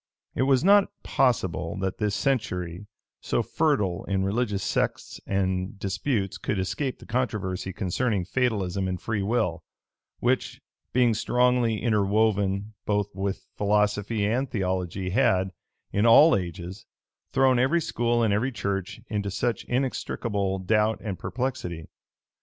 It 0.33 0.41
was 0.49 0.63
not 0.63 0.85
possible 1.03 1.77
that 1.77 1.99
this 1.99 2.15
century, 2.15 2.87
so 3.19 3.43
fertile 3.43 4.03
in 4.05 4.23
religious 4.23 4.63
sects 4.63 5.19
and 5.27 5.77
disputes, 5.77 6.39
could 6.39 6.57
escape 6.57 6.97
the 6.97 7.05
controversy 7.05 7.71
concerning 7.71 8.25
fatalism 8.25 8.87
and 8.87 8.99
free 8.99 9.21
will, 9.21 9.63
which, 10.17 10.59
being 10.91 11.13
strongly 11.13 11.83
interwoven 11.83 12.73
both 12.87 13.13
with 13.13 13.45
philosophy 13.55 14.25
and 14.25 14.49
theology 14.49 15.11
had, 15.11 15.51
in 15.91 16.07
all 16.07 16.35
ages, 16.35 16.87
thrown 17.31 17.59
every 17.59 17.79
school 17.79 18.23
and 18.23 18.33
every 18.33 18.51
church 18.51 19.01
into 19.07 19.29
such 19.29 19.65
inextricable 19.65 20.57
doubt 20.57 20.99
and 21.03 21.19
perplexity. 21.19 21.85